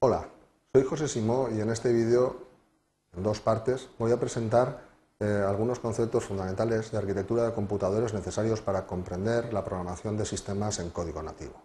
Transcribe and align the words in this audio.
Hola, 0.00 0.28
soy 0.72 0.84
José 0.84 1.08
Simó 1.08 1.48
y 1.50 1.60
en 1.60 1.70
este 1.70 1.92
vídeo, 1.92 2.36
en 3.16 3.24
dos 3.24 3.40
partes, 3.40 3.88
voy 3.98 4.12
a 4.12 4.20
presentar 4.20 4.84
eh, 5.18 5.44
algunos 5.44 5.80
conceptos 5.80 6.24
fundamentales 6.24 6.92
de 6.92 6.98
arquitectura 6.98 7.42
de 7.42 7.52
computadores 7.52 8.14
necesarios 8.14 8.60
para 8.60 8.86
comprender 8.86 9.52
la 9.52 9.64
programación 9.64 10.16
de 10.16 10.24
sistemas 10.24 10.78
en 10.78 10.90
código 10.90 11.20
nativo. 11.20 11.60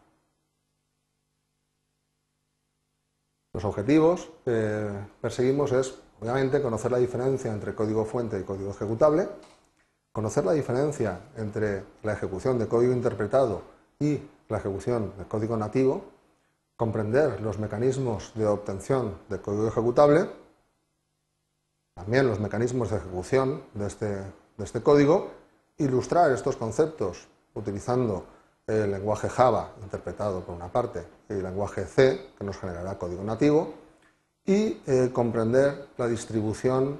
Los 3.53 3.65
objetivos 3.65 4.31
que 4.43 4.89
perseguimos 5.21 5.71
es, 5.71 5.93
obviamente, 6.19 6.59
conocer 6.59 6.91
la 6.91 6.97
diferencia 6.97 7.53
entre 7.53 7.75
código 7.75 8.03
fuente 8.03 8.39
y 8.39 8.43
código 8.43 8.71
ejecutable, 8.71 9.29
conocer 10.11 10.43
la 10.43 10.53
diferencia 10.53 11.19
entre 11.37 11.83
la 12.01 12.13
ejecución 12.13 12.57
de 12.57 12.67
código 12.67 12.93
interpretado 12.93 13.61
y 13.99 14.19
la 14.49 14.57
ejecución 14.57 15.13
de 15.19 15.25
código 15.25 15.55
nativo, 15.55 16.12
comprender 16.75 17.41
los 17.41 17.59
mecanismos 17.59 18.31
de 18.35 18.47
obtención 18.47 19.17
de 19.29 19.39
código 19.39 19.67
ejecutable, 19.67 20.29
también 21.93 22.27
los 22.27 22.39
mecanismos 22.39 22.89
de 22.89 22.97
ejecución 22.97 23.63
de 23.73 23.87
este, 23.87 24.07
de 24.07 24.63
este 24.63 24.81
código, 24.81 25.31
ilustrar 25.77 26.31
estos 26.31 26.55
conceptos 26.55 27.27
utilizando 27.53 28.25
el 28.65 28.91
lenguaje 28.91 29.29
Java, 29.29 29.71
interpretado 29.81 30.41
por 30.41 30.55
una 30.55 30.71
parte, 30.71 31.03
y 31.29 31.33
el 31.33 31.43
lenguaje 31.43 31.85
C, 31.85 32.31
que 32.37 32.43
nos 32.43 32.57
generará 32.57 32.97
código 32.97 33.23
nativo, 33.23 33.73
y 34.45 34.81
eh, 34.85 35.09
comprender 35.13 35.87
la 35.97 36.07
distribución 36.07 36.97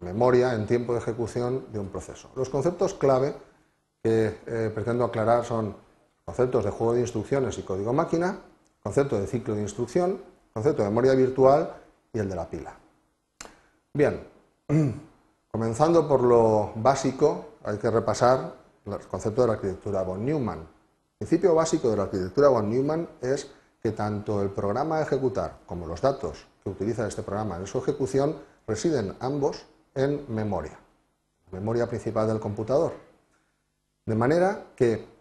memoria 0.00 0.54
en 0.54 0.66
tiempo 0.66 0.92
de 0.92 1.00
ejecución 1.00 1.66
de 1.72 1.78
un 1.78 1.88
proceso. 1.88 2.30
Los 2.36 2.48
conceptos 2.48 2.94
clave 2.94 3.34
que 4.02 4.38
eh, 4.46 4.70
pretendo 4.74 5.04
aclarar 5.04 5.44
son 5.44 5.74
conceptos 6.24 6.64
de 6.64 6.70
juego 6.70 6.94
de 6.94 7.00
instrucciones 7.00 7.58
y 7.58 7.62
código 7.62 7.92
máquina, 7.92 8.38
concepto 8.86 9.18
de 9.18 9.26
ciclo 9.26 9.56
de 9.56 9.62
instrucción, 9.62 10.22
concepto 10.54 10.84
de 10.84 10.88
memoria 10.90 11.12
virtual 11.14 11.74
y 12.12 12.20
el 12.20 12.28
de 12.28 12.36
la 12.36 12.48
pila. 12.48 12.72
Bien, 13.92 14.22
comenzando 15.50 16.06
por 16.06 16.22
lo 16.22 16.70
básico, 16.76 17.56
hay 17.64 17.78
que 17.78 17.90
repasar 17.90 18.54
el 18.84 18.96
concepto 19.08 19.42
de 19.42 19.48
la 19.48 19.54
arquitectura 19.54 20.02
von 20.02 20.24
Neumann. 20.24 20.60
El 20.60 21.18
principio 21.18 21.52
básico 21.56 21.90
de 21.90 21.96
la 21.96 22.04
arquitectura 22.04 22.48
von 22.48 22.70
Neumann 22.70 23.08
es 23.20 23.50
que 23.82 23.90
tanto 23.90 24.40
el 24.40 24.50
programa 24.50 24.98
a 24.98 25.02
ejecutar 25.02 25.58
como 25.66 25.88
los 25.88 26.00
datos 26.00 26.46
que 26.62 26.70
utiliza 26.70 27.08
este 27.08 27.24
programa 27.24 27.56
en 27.56 27.66
su 27.66 27.78
ejecución 27.78 28.36
residen 28.68 29.16
ambos 29.18 29.66
en 29.96 30.32
memoria, 30.32 30.78
memoria 31.50 31.88
principal 31.88 32.28
del 32.28 32.38
computador. 32.38 32.92
De 34.04 34.14
manera 34.14 34.66
que 34.76 35.15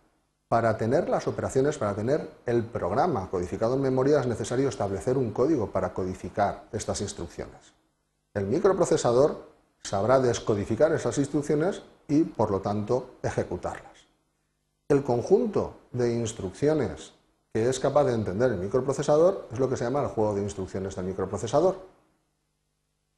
para 0.47 0.77
tener 0.77 1.09
las 1.09 1.27
operaciones, 1.27 1.77
para 1.77 1.95
tener 1.95 2.29
el 2.45 2.63
programa 2.63 3.29
codificado 3.29 3.75
en 3.75 3.81
memoria 3.81 4.19
es 4.19 4.27
necesario 4.27 4.69
establecer 4.69 5.17
un 5.17 5.31
código 5.31 5.71
para 5.71 5.93
codificar 5.93 6.65
estas 6.71 7.01
instrucciones. 7.01 7.73
El 8.33 8.45
microprocesador 8.45 9.47
sabrá 9.81 10.19
descodificar 10.19 10.91
esas 10.91 11.17
instrucciones 11.17 11.81
y, 12.07 12.23
por 12.23 12.51
lo 12.51 12.61
tanto, 12.61 13.15
ejecutarlas. 13.23 14.07
El 14.87 15.03
conjunto 15.03 15.75
de 15.91 16.13
instrucciones 16.13 17.13
que 17.55 17.69
es 17.69 17.79
capaz 17.79 18.03
de 18.03 18.13
entender 18.13 18.51
el 18.51 18.57
microprocesador 18.57 19.47
es 19.51 19.59
lo 19.59 19.69
que 19.69 19.77
se 19.77 19.85
llama 19.85 20.01
el 20.01 20.09
juego 20.09 20.35
de 20.35 20.43
instrucciones 20.43 20.95
del 20.95 21.05
microprocesador. 21.05 21.77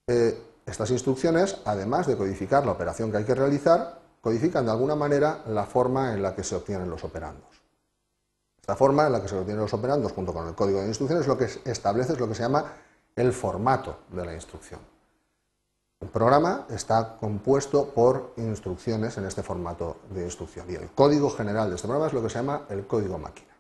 Eh, 0.06 0.40
estas 0.66 0.92
instrucciones, 0.92 1.58
además 1.66 2.06
de 2.06 2.16
codificar 2.16 2.64
la 2.64 2.74
operación 2.74 3.10
que 3.10 3.18
hay 3.18 3.24
que 3.24 3.34
realizar, 3.34 4.00
codifican 4.22 4.66
de 4.66 4.72
alguna 4.72 4.96
manera 4.96 5.44
la 5.48 5.66
forma 5.66 6.14
en 6.14 6.22
la 6.22 6.36
que 6.36 6.44
se 6.44 6.56
obtienen 6.56 6.90
los 6.90 7.04
operandos. 7.04 7.48
Esta 8.60 8.76
forma 8.76 9.08
en 9.08 9.14
la 9.14 9.22
que 9.22 9.28
se 9.28 9.38
obtienen 9.38 9.62
los 9.62 9.74
operandos 9.74 10.12
junto 10.12 10.34
con 10.34 10.48
el 10.48 10.56
código 10.56 10.82
de 10.82 10.88
instrucciones 10.88 11.28
lo 11.28 11.38
que 11.38 11.48
establece 11.66 12.14
es 12.14 12.20
lo 12.20 12.28
que 12.28 12.36
se 12.36 12.44
llama 12.44 12.74
el 13.16 13.32
formato 13.32 14.00
de 14.12 14.26
la 14.26 14.34
instrucción. 14.34 14.80
El 16.00 16.10
programa 16.10 16.68
está 16.70 17.18
compuesto 17.18 17.90
por 17.90 18.34
instrucciones 18.38 19.18
en 19.18 19.26
este 19.26 19.42
formato 19.42 19.98
de 20.12 20.26
instrucción 20.26 20.70
y 20.70 20.76
el 20.76 20.92
código 20.92 21.30
general 21.32 21.70
de 21.70 21.76
este 21.76 21.88
programa 21.88 22.08
es 22.08 22.14
lo 22.14 22.22
que 22.22 22.30
se 22.30 22.36
llama 22.36 22.64
el 22.70 22.86
código 22.86 23.18
máquina. 23.18 23.56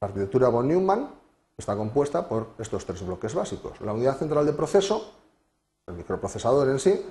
La 0.00 0.08
arquitectura 0.08 0.48
von 0.48 0.68
Neumann 0.68 1.10
está 1.58 1.76
compuesta 1.76 2.28
por 2.28 2.48
estos 2.58 2.86
tres 2.86 3.04
bloques 3.04 3.34
básicos. 3.34 3.80
La 3.80 3.92
unidad 3.92 4.16
central 4.16 4.46
de 4.46 4.52
proceso, 4.52 5.12
el 5.86 5.94
microprocesador 5.94 6.68
en 6.68 6.78
sí, 6.78 7.04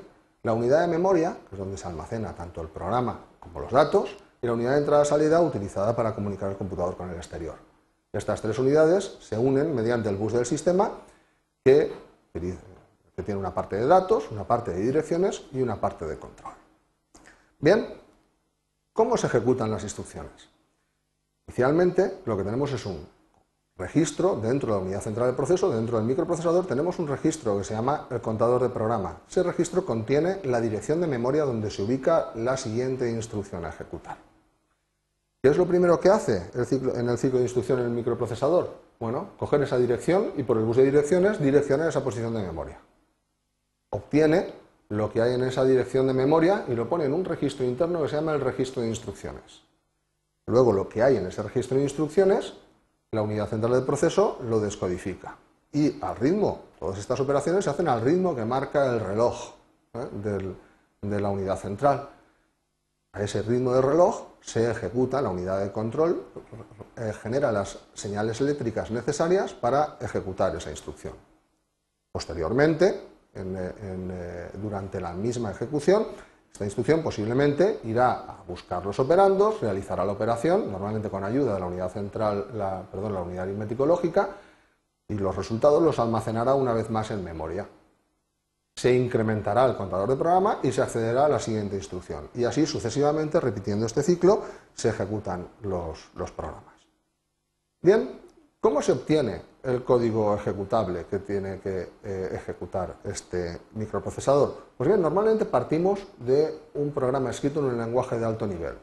la 0.43 0.53
unidad 0.53 0.81
de 0.81 0.87
memoria, 0.87 1.37
que 1.49 1.55
es 1.55 1.59
donde 1.59 1.77
se 1.77 1.87
almacena 1.87 2.33
tanto 2.33 2.61
el 2.61 2.67
programa 2.69 3.25
como 3.39 3.59
los 3.59 3.71
datos, 3.71 4.17
y 4.41 4.47
la 4.47 4.53
unidad 4.53 4.71
de 4.71 4.79
entrada-salida 4.79 5.41
utilizada 5.41 5.95
para 5.95 6.15
comunicar 6.15 6.49
el 6.49 6.57
computador 6.57 6.95
con 6.95 7.09
el 7.09 7.17
exterior. 7.17 7.55
Estas 8.13 8.41
tres 8.41 8.57
unidades 8.57 9.17
se 9.19 9.37
unen 9.37 9.75
mediante 9.75 10.09
el 10.09 10.15
bus 10.15 10.33
del 10.33 10.45
sistema 10.45 10.91
que, 11.63 11.91
que 12.33 13.23
tiene 13.23 13.39
una 13.39 13.53
parte 13.53 13.75
de 13.75 13.85
datos, 13.85 14.31
una 14.31 14.45
parte 14.45 14.71
de 14.71 14.81
direcciones 14.81 15.43
y 15.51 15.61
una 15.61 15.79
parte 15.79 16.05
de 16.05 16.17
control. 16.17 16.53
Bien, 17.59 17.87
¿cómo 18.93 19.17
se 19.17 19.27
ejecutan 19.27 19.69
las 19.69 19.83
instrucciones? 19.83 20.49
Inicialmente 21.47 22.21
lo 22.25 22.37
que 22.37 22.43
tenemos 22.43 22.71
es 22.71 22.85
un 22.85 23.07
registro 23.79 24.35
dentro 24.35 24.73
de 24.73 24.79
la 24.79 24.83
unidad 24.83 25.01
central 25.01 25.27
de 25.27 25.33
proceso, 25.33 25.71
dentro 25.71 25.97
del 25.97 26.05
microprocesador, 26.05 26.67
tenemos 26.67 26.99
un 26.99 27.07
registro 27.07 27.57
que 27.57 27.63
se 27.63 27.73
llama 27.73 28.07
el 28.11 28.19
contador 28.19 28.61
de 28.61 28.69
programa. 28.69 29.21
Ese 29.27 29.41
registro 29.41 29.85
contiene 29.85 30.41
la 30.43 30.59
dirección 30.59 30.99
de 30.99 31.07
memoria 31.07 31.45
donde 31.45 31.71
se 31.71 31.81
ubica 31.81 32.31
la 32.35 32.57
siguiente 32.57 33.09
instrucción 33.09 33.65
a 33.65 33.69
ejecutar. 33.69 34.17
¿Qué 35.41 35.49
es 35.49 35.57
lo 35.57 35.65
primero 35.65 35.97
que 36.01 36.09
hace 36.09 36.51
en 36.53 37.09
el 37.09 37.17
ciclo 37.17 37.39
de 37.39 37.45
instrucción 37.45 37.79
en 37.79 37.85
el 37.85 37.91
microprocesador? 37.91 38.75
Bueno, 38.99 39.29
coger 39.39 39.63
esa 39.63 39.77
dirección 39.77 40.33
y 40.35 40.43
por 40.43 40.57
el 40.57 40.65
bus 40.65 40.75
de 40.75 40.83
direcciones 40.83 41.39
direccionar 41.39 41.87
esa 41.87 42.03
posición 42.03 42.33
de 42.33 42.41
memoria. 42.41 42.77
Obtiene 43.91 44.53
lo 44.89 45.09
que 45.09 45.21
hay 45.21 45.35
en 45.35 45.43
esa 45.43 45.63
dirección 45.63 46.05
de 46.07 46.13
memoria 46.13 46.65
y 46.67 46.75
lo 46.75 46.89
pone 46.89 47.05
en 47.05 47.13
un 47.13 47.23
registro 47.23 47.65
interno 47.65 48.01
que 48.01 48.09
se 48.09 48.17
llama 48.17 48.33
el 48.33 48.41
registro 48.41 48.81
de 48.81 48.89
instrucciones. 48.89 49.61
Luego 50.47 50.73
lo 50.73 50.89
que 50.89 51.01
hay 51.01 51.15
en 51.15 51.27
ese 51.27 51.41
registro 51.41 51.77
de 51.77 51.83
instrucciones 51.83 52.55
la 53.11 53.21
unidad 53.21 53.47
central 53.47 53.73
del 53.73 53.83
proceso 53.83 54.39
lo 54.43 54.59
descodifica. 54.59 55.35
Y 55.71 56.01
al 56.03 56.15
ritmo, 56.15 56.61
todas 56.79 56.99
estas 56.99 57.19
operaciones 57.19 57.63
se 57.63 57.69
hacen 57.69 57.87
al 57.87 58.01
ritmo 58.01 58.35
que 58.35 58.45
marca 58.45 58.93
el 58.93 58.99
reloj 58.99 59.53
¿eh? 59.93 60.55
de 61.01 61.19
la 61.19 61.29
unidad 61.29 61.57
central. 61.57 62.09
A 63.13 63.23
ese 63.23 63.41
ritmo 63.41 63.73
de 63.73 63.81
reloj 63.81 64.23
se 64.41 64.69
ejecuta 64.69 65.21
la 65.21 65.29
unidad 65.29 65.59
de 65.59 65.71
control, 65.71 66.23
eh, 66.95 67.13
genera 67.21 67.51
las 67.51 67.79
señales 67.93 68.39
eléctricas 68.41 68.91
necesarias 68.91 69.53
para 69.53 69.97
ejecutar 69.99 70.55
esa 70.55 70.69
instrucción. 70.69 71.13
Posteriormente, 72.11 73.01
eh, 73.33 74.49
durante 74.61 75.01
la 75.01 75.13
misma 75.13 75.51
ejecución, 75.51 76.07
esta 76.51 76.65
instrucción 76.65 77.01
posiblemente 77.01 77.79
irá 77.85 78.11
a 78.11 78.43
buscar 78.47 78.85
los 78.85 78.99
operandos, 78.99 79.61
realizará 79.61 80.03
la 80.03 80.11
operación, 80.11 80.71
normalmente 80.71 81.09
con 81.09 81.23
ayuda 81.23 81.53
de 81.53 81.59
la 81.59 81.65
unidad 81.65 81.89
central, 81.89 82.47
la, 82.53 82.81
perdón, 82.91 83.13
la 83.13 83.21
unidad 83.21 83.43
aritmético 83.43 83.85
lógica, 83.85 84.29
y 85.07 85.15
los 85.15 85.35
resultados 85.35 85.81
los 85.81 85.97
almacenará 85.99 86.53
una 86.53 86.73
vez 86.73 86.89
más 86.89 87.11
en 87.11 87.23
memoria. 87.23 87.67
Se 88.75 88.93
incrementará 88.93 89.65
el 89.65 89.75
contador 89.75 90.09
de 90.09 90.15
programa 90.15 90.59
y 90.61 90.71
se 90.71 90.81
accederá 90.81 91.25
a 91.25 91.29
la 91.29 91.39
siguiente 91.39 91.75
instrucción. 91.75 92.29
Y 92.35 92.43
así 92.43 92.65
sucesivamente, 92.65 93.39
repitiendo 93.39 93.85
este 93.85 94.03
ciclo, 94.03 94.43
se 94.73 94.89
ejecutan 94.89 95.47
los, 95.63 96.09
los 96.15 96.31
programas. 96.31 96.75
Bien, 97.81 98.21
¿cómo 98.59 98.81
se 98.81 98.91
obtiene 98.91 99.41
el 99.63 99.83
código 99.83 100.35
ejecutable 100.35 101.05
que 101.05 101.19
tiene 101.19 101.59
que 101.59 101.89
eh, 102.03 102.29
ejecutar 102.33 102.97
este 103.03 103.59
microprocesador? 103.73 104.55
Pues 104.77 104.87
bien, 104.87 105.01
normalmente 105.01 105.45
partimos 105.45 105.99
de 106.17 106.59
un 106.75 106.91
programa 106.91 107.29
escrito 107.29 107.59
en 107.59 107.67
un 107.67 107.77
lenguaje 107.77 108.17
de 108.17 108.25
alto 108.25 108.47
nivel. 108.47 108.75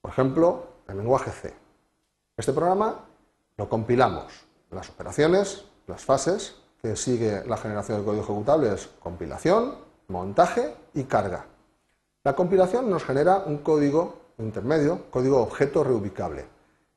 Por 0.00 0.10
ejemplo, 0.10 0.66
el 0.88 0.98
lenguaje 0.98 1.30
C. 1.30 1.54
Este 2.36 2.52
programa 2.52 3.06
lo 3.56 3.68
compilamos. 3.68 4.44
Las 4.70 4.90
operaciones, 4.90 5.64
las 5.86 6.04
fases 6.04 6.56
que 6.82 6.96
sigue 6.96 7.44
la 7.46 7.56
generación 7.56 7.98
del 7.98 8.04
código 8.04 8.24
ejecutable 8.24 8.74
es 8.74 8.88
compilación, 9.00 9.76
montaje 10.08 10.74
y 10.92 11.04
carga. 11.04 11.46
La 12.24 12.34
compilación 12.34 12.90
nos 12.90 13.04
genera 13.04 13.38
un 13.46 13.58
código 13.58 14.16
intermedio, 14.38 15.04
código 15.10 15.40
objeto 15.40 15.84
reubicable. 15.84 16.53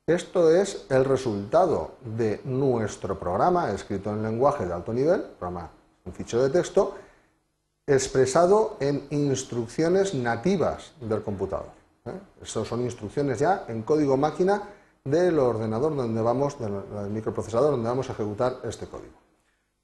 Esto 0.08 0.50
es 0.50 0.86
el 0.88 1.04
resultado 1.04 1.90
de 2.02 2.40
nuestro 2.44 3.18
programa 3.18 3.70
escrito 3.72 4.10
en 4.10 4.22
lenguaje 4.22 4.64
de 4.64 4.72
alto 4.72 4.90
nivel, 4.90 5.20
programa 5.38 5.68
un 6.06 6.14
fichero 6.14 6.44
de 6.44 6.48
texto, 6.48 6.94
expresado 7.86 8.78
en 8.80 9.06
instrucciones 9.10 10.14
nativas 10.14 10.92
del 10.98 11.20
computador. 11.20 11.68
¿eh? 12.06 12.12
Estas 12.40 12.66
son 12.66 12.80
instrucciones 12.80 13.38
ya 13.38 13.66
en 13.68 13.82
código 13.82 14.16
máquina 14.16 14.62
del 15.04 15.38
ordenador 15.38 15.94
donde 15.94 16.22
vamos, 16.22 16.58
del, 16.58 16.72
microprocesador 17.10 17.72
donde 17.72 17.90
vamos 17.90 18.08
a 18.08 18.14
ejecutar 18.14 18.60
este 18.64 18.86
código. 18.86 19.12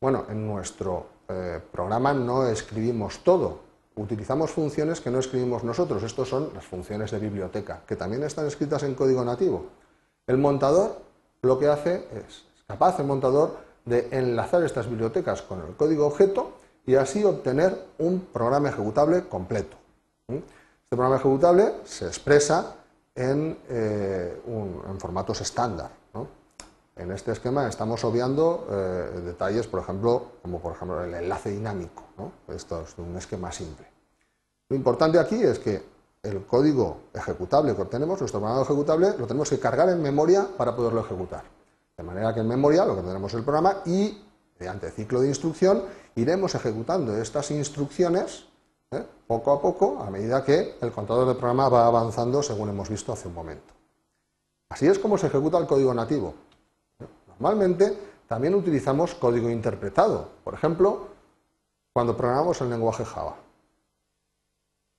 Bueno, 0.00 0.24
en 0.30 0.46
nuestro 0.46 1.06
eh, 1.28 1.60
programa 1.70 2.14
no 2.14 2.46
escribimos 2.46 3.18
todo, 3.22 3.58
utilizamos 3.96 4.50
funciones 4.52 5.02
que 5.02 5.10
no 5.10 5.18
escribimos 5.18 5.64
nosotros. 5.64 6.02
Estas 6.02 6.28
son 6.28 6.48
las 6.54 6.64
funciones 6.64 7.10
de 7.10 7.18
biblioteca, 7.18 7.82
que 7.86 7.94
también 7.94 8.22
están 8.22 8.46
escritas 8.46 8.84
en 8.84 8.94
código 8.94 9.22
nativo. 9.22 9.83
El 10.26 10.38
montador 10.38 11.02
lo 11.42 11.58
que 11.58 11.68
hace 11.68 12.08
es, 12.12 12.44
es 12.56 12.64
capaz 12.66 12.98
el 12.98 13.06
montador 13.06 13.56
de 13.84 14.08
enlazar 14.10 14.62
estas 14.64 14.88
bibliotecas 14.88 15.42
con 15.42 15.60
el 15.60 15.76
código 15.76 16.06
objeto 16.06 16.52
y 16.86 16.94
así 16.96 17.24
obtener 17.24 17.86
un 17.98 18.20
programa 18.20 18.68
ejecutable 18.68 19.24
completo. 19.28 19.76
Este 20.28 20.96
programa 20.96 21.16
ejecutable 21.16 21.74
se 21.84 22.06
expresa 22.06 22.76
en, 23.14 23.58
eh, 23.68 24.40
formatos 24.98 25.40
estándar. 25.40 25.90
En 26.96 27.10
este 27.10 27.32
esquema 27.32 27.66
estamos 27.68 28.04
obviando 28.04 28.68
eh, 28.70 29.20
detalles, 29.24 29.66
por 29.66 29.80
ejemplo, 29.80 30.26
como 30.42 30.60
por 30.60 30.74
ejemplo 30.74 31.02
el 31.02 31.12
enlace 31.12 31.50
dinámico. 31.50 32.04
Esto 32.48 32.82
es 32.82 32.96
un 32.98 33.16
esquema 33.16 33.50
simple. 33.50 33.86
Lo 34.68 34.76
importante 34.76 35.18
aquí 35.18 35.42
es 35.42 35.58
que 35.58 35.82
el 36.24 36.44
código 36.46 37.02
ejecutable 37.12 37.76
que 37.76 37.82
obtenemos, 37.82 38.18
nuestro 38.18 38.40
programa 38.40 38.62
ejecutable, 38.62 39.14
lo 39.18 39.26
tenemos 39.26 39.50
que 39.50 39.60
cargar 39.60 39.90
en 39.90 40.02
memoria 40.02 40.46
para 40.56 40.74
poderlo 40.74 41.00
ejecutar. 41.00 41.44
De 41.96 42.02
manera 42.02 42.34
que 42.34 42.40
en 42.40 42.48
memoria 42.48 42.84
lo 42.84 42.96
que 42.96 43.02
tenemos 43.02 43.30
es 43.32 43.38
el 43.38 43.44
programa 43.44 43.82
y, 43.84 44.20
mediante 44.58 44.90
ciclo 44.90 45.20
de 45.20 45.28
instrucción, 45.28 45.84
iremos 46.16 46.54
ejecutando 46.54 47.16
estas 47.16 47.50
instrucciones 47.50 48.46
¿eh? 48.90 49.04
poco 49.26 49.52
a 49.52 49.60
poco 49.60 50.00
a 50.00 50.10
medida 50.10 50.42
que 50.44 50.76
el 50.80 50.90
contador 50.92 51.28
de 51.28 51.34
programa 51.34 51.68
va 51.68 51.86
avanzando 51.86 52.42
según 52.42 52.70
hemos 52.70 52.88
visto 52.88 53.12
hace 53.12 53.28
un 53.28 53.34
momento. 53.34 53.74
Así 54.70 54.86
es 54.86 54.98
como 54.98 55.18
se 55.18 55.26
ejecuta 55.26 55.58
el 55.58 55.66
código 55.66 55.92
nativo. 55.92 56.34
Normalmente 57.28 57.96
también 58.26 58.54
utilizamos 58.54 59.14
código 59.14 59.50
interpretado, 59.50 60.28
por 60.42 60.54
ejemplo, 60.54 61.08
cuando 61.92 62.16
programamos 62.16 62.60
el 62.60 62.70
lenguaje 62.70 63.04
Java. 63.04 63.36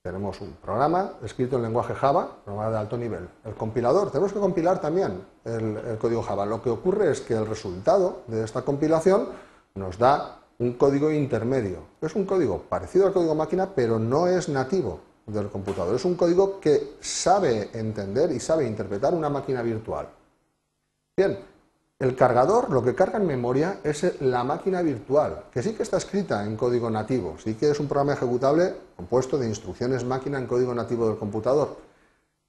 Tenemos 0.06 0.40
un 0.40 0.52
programa 0.52 1.14
escrito 1.24 1.56
en 1.56 1.62
lenguaje 1.62 1.92
Java, 1.92 2.30
programa 2.44 2.70
de 2.70 2.78
alto 2.78 2.96
nivel. 2.96 3.28
El 3.44 3.54
compilador, 3.54 4.12
tenemos 4.12 4.32
que 4.32 4.38
compilar 4.38 4.80
también 4.80 5.20
el, 5.44 5.98
código 5.98 6.22
Java. 6.22 6.46
Lo 6.46 6.62
que 6.62 6.70
ocurre 6.70 7.10
es 7.10 7.20
que 7.20 7.34
el 7.34 7.44
resultado 7.44 8.22
de 8.28 8.44
esta 8.44 8.62
compilación 8.62 9.30
nos 9.74 9.98
da 9.98 10.42
un 10.60 10.74
código 10.74 11.10
intermedio. 11.10 11.78
Es 12.00 12.14
un 12.14 12.24
código 12.24 12.62
parecido 12.68 13.08
al 13.08 13.12
código 13.12 13.34
máquina, 13.34 13.74
pero 13.74 13.98
no 13.98 14.28
es 14.28 14.48
nativo 14.48 15.00
del 15.26 15.48
computador. 15.48 15.96
Es 15.96 16.04
un 16.04 16.14
código 16.14 16.60
que 16.60 16.98
sabe 17.00 17.70
entender 17.72 18.30
y 18.30 18.38
sabe 18.38 18.64
interpretar 18.64 19.12
una 19.12 19.28
máquina 19.28 19.60
virtual. 19.60 20.06
Bien, 21.16 21.36
el 21.98 22.14
cargador, 22.14 22.70
lo 22.70 22.82
que 22.82 22.94
carga 22.94 23.18
en 23.18 23.26
memoria 23.26 23.80
es 23.82 24.20
la 24.20 24.44
máquina 24.44 24.82
virtual, 24.82 25.44
que 25.50 25.62
sí 25.62 25.72
que 25.72 25.82
está 25.82 25.96
escrita 25.96 26.44
en 26.44 26.56
código 26.56 26.90
nativo, 26.90 27.36
sí 27.42 27.54
que 27.54 27.70
es 27.70 27.80
un 27.80 27.88
programa 27.88 28.12
ejecutable 28.12 28.74
compuesto 28.96 29.38
de 29.38 29.48
instrucciones 29.48 30.04
máquina 30.04 30.38
en 30.38 30.46
código 30.46 30.74
nativo 30.74 31.08
del 31.08 31.16
computador. 31.16 31.76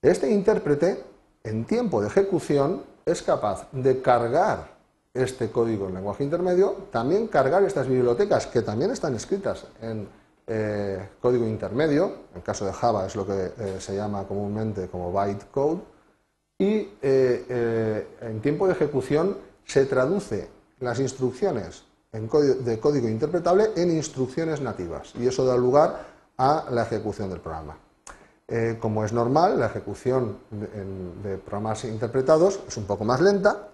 Este 0.02 0.30
intérprete, 0.30 1.02
en 1.42 1.64
tiempo 1.64 2.02
de 2.02 2.08
ejecución, 2.08 2.82
es 3.06 3.22
capaz 3.22 3.66
de 3.72 4.02
cargar 4.02 4.76
este 5.14 5.50
código 5.50 5.88
en 5.88 5.94
lenguaje 5.94 6.24
intermedio, 6.24 6.76
también 6.92 7.26
cargar 7.26 7.62
estas 7.62 7.88
bibliotecas 7.88 8.46
que 8.46 8.60
también 8.60 8.90
están 8.90 9.14
escritas 9.14 9.64
en 9.80 10.06
eh, 10.46 11.08
código 11.20 11.46
intermedio, 11.46 12.04
en 12.32 12.36
el 12.36 12.42
caso 12.42 12.66
de 12.66 12.72
Java 12.72 13.06
es 13.06 13.16
lo 13.16 13.26
que 13.26 13.52
eh, 13.58 13.76
se 13.80 13.96
llama 13.96 14.24
comúnmente 14.24 14.88
como 14.88 15.10
bytecode, 15.10 15.80
y 16.58 16.88
eh, 17.02 18.06
en 18.20 18.40
tiempo 18.40 18.66
de 18.66 18.72
ejecución 18.72 19.36
se 19.64 19.86
traduce 19.86 20.48
las 20.80 20.98
instrucciones 20.98 21.84
de 22.10 22.80
código 22.80 23.08
interpretable 23.08 23.70
en 23.76 23.90
instrucciones 23.90 24.60
nativas 24.60 25.12
y 25.18 25.26
eso 25.26 25.44
da 25.44 25.56
lugar 25.56 26.06
a 26.36 26.66
la 26.70 26.82
ejecución 26.82 27.28
del 27.30 27.40
programa. 27.40 27.76
como 28.80 29.04
es 29.04 29.12
normal, 29.12 29.58
la 29.60 29.66
ejecución 29.66 30.38
de, 30.50 31.36
programas 31.36 31.84
interpretados 31.84 32.60
es 32.66 32.76
un 32.78 32.84
poco 32.84 33.04
más 33.04 33.20
lenta. 33.20 33.68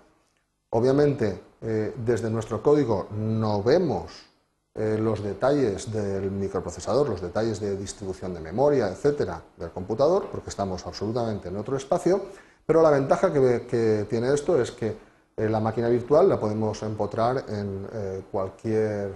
Obviamente, 0.70 1.40
desde 1.60 2.28
nuestro 2.28 2.60
código 2.60 3.06
no 3.12 3.62
vemos 3.62 4.33
eh, 4.76 4.98
los 4.98 5.22
detalles 5.22 5.92
del 5.92 6.32
microprocesador, 6.32 7.08
los 7.08 7.20
detalles 7.20 7.60
de 7.60 7.76
distribución 7.76 8.34
de 8.34 8.40
memoria, 8.40 8.88
etcétera, 8.88 9.40
del 9.56 9.70
computador, 9.70 10.26
porque 10.32 10.50
estamos 10.50 10.84
absolutamente 10.84 11.48
en 11.48 11.56
otro 11.56 11.76
espacio, 11.76 12.20
pero 12.66 12.82
la 12.82 12.90
ventaja 12.90 13.32
que, 13.32 14.04
tiene 14.10 14.34
esto 14.34 14.60
es 14.60 14.72
que 14.72 14.96
eh, 15.36 15.48
la 15.48 15.60
máquina 15.60 15.88
virtual 15.88 16.28
la 16.28 16.40
podemos 16.40 16.82
empotrar 16.82 17.44
en 17.48 17.86
eh, 17.92 18.22
cualquier 18.32 19.14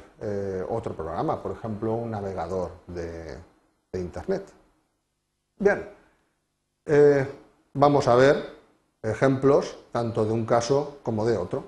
otro 0.68 0.94
programa, 0.94 1.42
por 1.42 1.52
ejemplo, 1.52 1.94
un 1.94 2.12
navegador 2.12 2.70
de, 2.86 3.36
de 3.92 4.00
Internet. 4.00 4.44
Bien, 5.58 5.88
vamos 7.74 8.06
a 8.06 8.14
ver 8.14 8.58
ejemplos 9.02 9.76
tanto 9.90 10.24
de 10.24 10.32
un 10.32 10.44
caso 10.46 10.98
como 11.02 11.26
de 11.26 11.36
otro. 11.36 11.64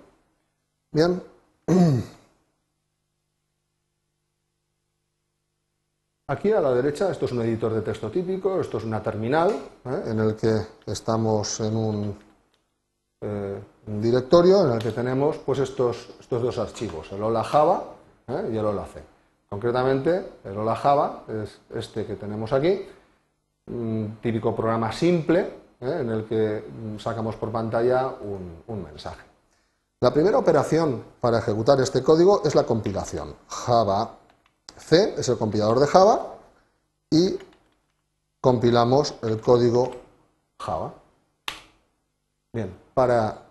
Bien. 0.93 1.21
Aquí 6.31 6.53
a 6.53 6.61
la 6.61 6.73
derecha, 6.73 7.11
esto 7.11 7.25
es 7.25 7.33
un 7.33 7.43
editor 7.43 7.75
de 7.75 7.83
texto 7.83 8.09
típico, 8.09 8.61
esto 8.61 8.79
es 8.79 8.85
una 8.85 9.03
terminal 9.03 9.51
¿eh? 9.85 10.03
en 10.07 10.21
el 10.21 10.37
que 10.37 10.65
estamos 10.87 11.59
en 11.59 11.77
un, 11.77 12.17
eh, 13.21 13.61
directorio 13.85 14.65
en 14.65 14.75
el 14.75 14.79
que 14.79 14.93
tenemos 14.93 15.39
pues 15.39 15.59
estos, 15.59 16.11
estos 16.21 16.41
dos 16.41 16.57
archivos, 16.59 17.11
el 17.11 17.21
hola 17.21 17.43
Java 17.43 17.83
¿eh? 18.29 18.49
y 18.53 18.57
el 18.57 18.65
hola 18.65 18.85
C. 18.85 19.03
Concretamente, 19.49 20.25
el 20.45 20.57
hola 20.57 20.77
Java 20.77 21.25
es 21.27 21.59
este 21.75 22.07
que 22.07 22.15
tenemos 22.15 22.53
aquí, 22.53 22.81
un 23.67 24.19
típico 24.23 24.55
programa 24.55 24.93
simple 24.93 25.51
en 25.81 26.11
el 26.11 26.27
que 26.27 26.63
sacamos 26.99 27.35
por 27.35 27.51
pantalla 27.51 28.07
un, 28.07 28.63
un 28.69 28.85
mensaje. 28.85 29.25
La 29.99 30.13
primera 30.13 30.39
operación 30.39 31.03
para 31.21 31.41
ejecutar 31.41 31.81
este 31.81 32.05
código 32.05 32.43
es 32.45 32.55
la 32.55 32.63
compilación. 32.63 33.35
Java 33.49 34.20
C 34.81 35.15
es 35.17 35.29
el 35.29 35.39
compilador 35.39 35.79
de 35.79 35.87
Java 35.87 36.35
y 37.11 37.39
compilamos 38.41 39.15
el 39.23 39.41
código 39.41 39.93
Java. 40.59 40.95
Bien, 42.53 42.75
para, 42.95 43.43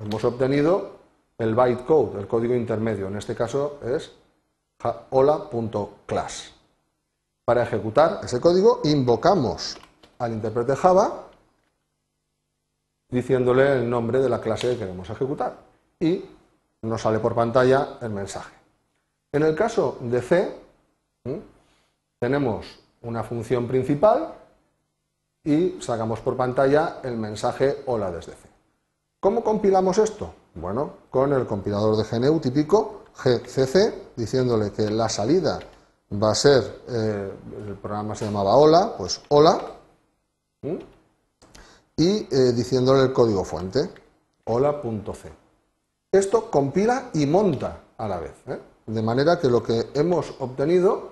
hemos 0.00 0.24
obtenido 0.24 0.92
el 1.38 1.54
bytecode, 1.54 2.20
el 2.20 2.26
código 2.26 2.54
intermedio, 2.54 3.08
en 3.08 3.16
este 3.16 3.34
caso 3.34 3.78
es 3.82 4.12
hola.class. 5.10 6.52
Para 7.44 7.62
ejecutar 7.62 8.20
ese 8.22 8.40
código 8.40 8.80
invocamos 8.84 9.76
al 10.18 10.32
intérprete 10.32 10.76
Java 10.76 11.28
diciéndole 13.08 13.78
el 13.78 13.90
nombre 13.90 14.20
de 14.20 14.28
la 14.28 14.40
clase 14.40 14.70
que 14.70 14.78
queremos 14.78 15.08
ejecutar 15.10 15.56
y 16.00 16.24
nos 16.82 17.02
sale 17.02 17.18
por 17.18 17.34
pantalla 17.34 17.98
el 18.00 18.10
mensaje. 18.10 18.54
En 19.32 19.42
el 19.42 19.54
caso 19.54 19.98
de 20.00 20.20
C, 20.20 20.61
¿Mm? 21.24 21.38
Tenemos 22.18 22.66
una 23.02 23.22
función 23.22 23.66
principal 23.66 24.34
y 25.44 25.80
sacamos 25.80 26.20
por 26.20 26.36
pantalla 26.36 27.00
el 27.02 27.16
mensaje 27.16 27.82
hola 27.86 28.10
desde 28.10 28.32
C. 28.32 28.48
¿Cómo 29.20 29.42
compilamos 29.42 29.98
esto? 29.98 30.34
Bueno, 30.54 30.94
con 31.10 31.32
el 31.32 31.46
compilador 31.46 31.96
de 31.96 32.04
GNU 32.04 32.40
típico 32.40 33.02
GCC, 33.16 34.14
diciéndole 34.16 34.72
que 34.72 34.90
la 34.90 35.08
salida 35.08 35.60
va 36.12 36.32
a 36.32 36.34
ser, 36.34 36.82
eh, 36.88 37.32
el 37.68 37.74
programa 37.76 38.14
se 38.14 38.24
llamaba 38.24 38.56
hola, 38.56 38.94
pues 38.96 39.20
hola, 39.28 39.60
y 41.96 42.28
eh, 42.30 42.52
diciéndole 42.52 43.02
el 43.02 43.12
código 43.12 43.44
fuente, 43.44 43.90
hola.c. 44.44 45.32
Esto 46.12 46.50
compila 46.50 47.10
y 47.14 47.26
monta 47.26 47.80
a 47.96 48.08
la 48.08 48.18
vez, 48.18 48.34
¿eh? 48.46 48.58
de 48.86 49.02
manera 49.02 49.38
que 49.38 49.48
lo 49.48 49.62
que 49.62 49.88
hemos 49.94 50.34
obtenido 50.40 51.11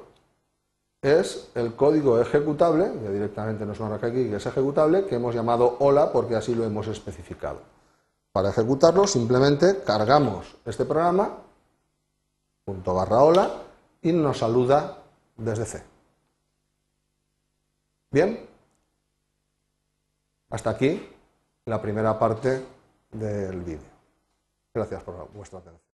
es 1.02 1.50
el 1.54 1.74
código 1.74 2.20
ejecutable, 2.20 2.92
ya 3.02 3.10
directamente 3.10 3.64
nos 3.64 3.80
marca 3.80 4.08
aquí 4.08 4.28
que 4.28 4.36
es 4.36 4.46
ejecutable, 4.46 5.06
que 5.06 5.16
hemos 5.16 5.34
llamado 5.34 5.76
hola 5.80 6.12
porque 6.12 6.36
así 6.36 6.54
lo 6.54 6.64
hemos 6.64 6.86
especificado. 6.88 7.60
Para 8.32 8.50
ejecutarlo 8.50 9.06
simplemente 9.06 9.82
cargamos 9.82 10.56
este 10.64 10.84
programa, 10.84 11.38
punto 12.64 12.94
barra 12.94 13.22
hola, 13.22 13.50
y 14.02 14.12
nos 14.12 14.38
saluda 14.38 14.98
desde 15.36 15.64
C. 15.64 15.82
Bien, 18.10 18.46
hasta 20.50 20.70
aquí 20.70 21.08
la 21.64 21.80
primera 21.80 22.18
parte 22.18 22.64
del 23.12 23.60
vídeo. 23.62 23.90
Gracias 24.74 25.02
por 25.02 25.30
vuestra 25.32 25.60
atención. 25.60 25.89